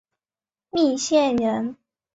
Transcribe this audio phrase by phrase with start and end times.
[0.71, 1.77] 密县人。